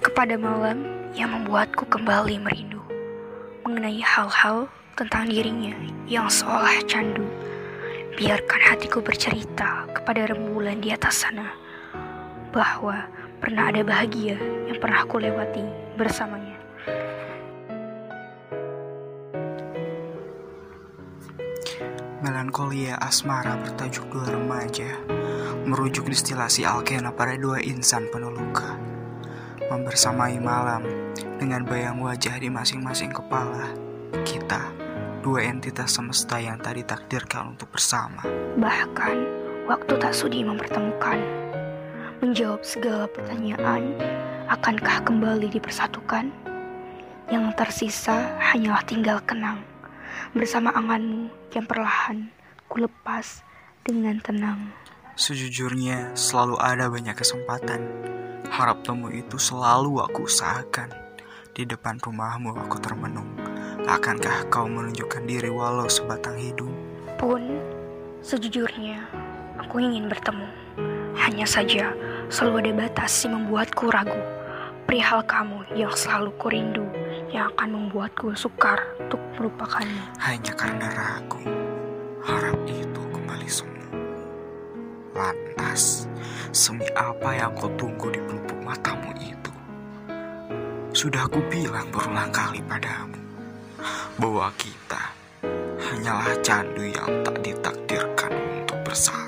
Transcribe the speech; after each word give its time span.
kepada 0.00 0.34
malam 0.40 0.84
yang 1.12 1.34
membuatku 1.34 1.84
kembali 1.90 2.40
merindu 2.40 2.80
mengenai 3.66 4.00
hal-hal 4.00 4.66
tentang 4.96 5.28
dirinya 5.28 5.76
yang 6.08 6.26
seolah 6.26 6.82
candu. 6.84 7.24
Biarkan 8.18 8.60
hatiku 8.60 9.00
bercerita 9.00 9.88
kepada 9.96 10.28
rembulan 10.28 10.82
di 10.82 10.92
atas 10.92 11.24
sana 11.24 11.56
bahwa 12.52 13.08
pernah 13.40 13.72
ada 13.72 13.80
bahagia 13.80 14.36
yang 14.68 14.76
pernah 14.76 15.06
aku 15.06 15.22
lewati 15.22 15.64
bersamanya. 15.96 16.58
Melankolia 22.20 23.00
asmara 23.00 23.56
bertajuk 23.56 24.04
dua 24.12 24.36
remaja 24.36 25.00
merujuk 25.64 26.04
distilasi 26.12 26.68
alkena 26.68 27.08
pada 27.16 27.32
dua 27.40 27.64
insan 27.64 28.04
penuh 28.12 28.28
luka 28.28 28.76
membersamai 29.68 30.40
malam 30.40 30.86
dengan 31.36 31.66
bayang 31.68 32.00
wajah 32.00 32.40
di 32.40 32.48
masing-masing 32.48 33.12
kepala 33.12 33.68
kita 34.24 34.72
dua 35.20 35.44
entitas 35.44 35.92
semesta 35.92 36.40
yang 36.40 36.56
tadi 36.56 36.80
takdirkan 36.80 37.52
untuk 37.58 37.68
bersama 37.68 38.24
Bahkan 38.56 39.16
waktu 39.68 39.92
tak 40.00 40.16
sudi 40.16 40.40
mempertemukan 40.40 41.20
menjawab 42.24 42.64
segala 42.64 43.04
pertanyaan 43.10 43.96
akankah 44.48 45.04
kembali 45.04 45.52
dipersatukan 45.52 46.32
yang 47.30 47.52
tersisa 47.54 48.34
hanyalah 48.42 48.82
tinggal 48.84 49.22
kenang 49.22 49.62
bersama 50.34 50.74
anganmu 50.74 51.30
yang 51.54 51.66
perlahan 51.66 52.30
ku 52.70 52.82
lepas 52.82 53.42
dengan 53.82 54.22
tenang. 54.22 54.70
Sejujurnya 55.20 56.16
selalu 56.16 56.56
ada 56.56 56.88
banyak 56.88 57.12
kesempatan 57.12 57.84
Harap 58.48 58.80
temu 58.80 59.12
itu 59.12 59.36
selalu 59.36 60.00
aku 60.00 60.24
usahakan 60.24 60.88
Di 61.52 61.68
depan 61.68 62.00
rumahmu 62.00 62.56
aku 62.56 62.80
termenung 62.80 63.28
Akankah 63.84 64.48
kau 64.48 64.64
menunjukkan 64.64 65.28
diri 65.28 65.52
walau 65.52 65.92
sebatang 65.92 66.40
hidung 66.40 66.72
Pun 67.20 67.60
sejujurnya 68.24 69.04
aku 69.60 69.76
ingin 69.76 70.08
bertemu. 70.08 70.48
Hanya 71.20 71.44
saja 71.44 71.92
selalu 72.32 72.64
ada 72.64 72.88
batas 72.88 73.12
yang 73.22 73.44
membuatku 73.44 73.92
ragu. 73.92 74.18
Perihal 74.88 75.22
kamu 75.28 75.68
yang 75.76 75.92
selalu 75.92 76.32
kurindu 76.40 76.88
yang 77.28 77.52
akan 77.54 77.76
membuatku 77.76 78.32
sukar 78.34 78.82
untuk 78.96 79.20
melupakanmu. 79.36 80.16
Hanya 80.18 80.52
karena 80.56 80.88
ragu 80.90 81.44
Harap 82.24 82.58
itu 82.66 83.02
Lantas 85.20 86.08
Semi 86.50 86.88
apa 86.96 87.36
yang 87.36 87.52
kau 87.52 87.68
tunggu 87.76 88.08
di 88.08 88.20
pelupuk 88.24 88.56
matamu 88.64 89.12
itu? 89.20 89.52
Sudah 90.96 91.28
aku 91.28 91.44
bilang 91.52 91.84
berulang 91.92 92.32
kali 92.32 92.64
padamu 92.64 93.20
Bahwa 94.16 94.48
kita 94.56 95.12
Hanyalah 95.80 96.40
candu 96.40 96.88
yang 96.88 97.20
tak 97.20 97.36
ditakdirkan 97.44 98.32
untuk 98.32 98.80
bersama 98.80 99.19